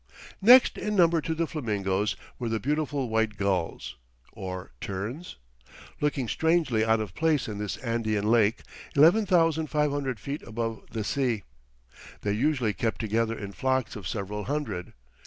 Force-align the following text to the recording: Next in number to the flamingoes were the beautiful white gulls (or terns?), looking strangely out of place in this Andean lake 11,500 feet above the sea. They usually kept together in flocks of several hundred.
Next 0.41 0.79
in 0.79 0.95
number 0.95 1.21
to 1.21 1.35
the 1.35 1.45
flamingoes 1.45 2.15
were 2.39 2.49
the 2.49 2.59
beautiful 2.59 3.07
white 3.07 3.37
gulls 3.37 3.97
(or 4.33 4.71
terns?), 4.81 5.35
looking 5.99 6.27
strangely 6.27 6.83
out 6.83 6.99
of 6.99 7.13
place 7.13 7.47
in 7.47 7.59
this 7.59 7.77
Andean 7.77 8.25
lake 8.25 8.61
11,500 8.95 10.19
feet 10.19 10.41
above 10.41 10.81
the 10.89 11.03
sea. 11.03 11.43
They 12.21 12.31
usually 12.31 12.73
kept 12.73 12.99
together 12.99 13.37
in 13.37 13.51
flocks 13.51 13.95
of 13.95 14.07
several 14.07 14.45
hundred. 14.45 14.93